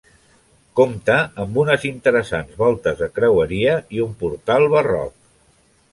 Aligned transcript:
Compta 0.79 1.17
amb 1.43 1.59
unes 1.65 1.85
interessants 1.89 2.57
voltes 2.63 2.97
de 3.03 3.11
creueria 3.19 3.77
i 3.99 4.03
un 4.07 4.19
portal 4.25 4.67
barroc. 4.77 5.17